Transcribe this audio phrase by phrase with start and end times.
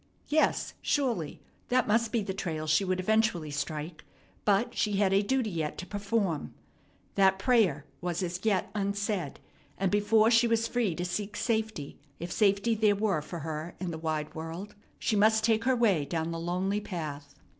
[0.29, 4.03] Yes, surely, that must be the trail she would eventually strike;
[4.45, 6.55] but she had a duty yet to perform.
[7.13, 9.39] That prayer was as yet unsaid,
[9.77, 13.91] and before she was free to seek safety if safety there were for her in
[13.91, 17.35] the wide world she must take her way down the lonely path.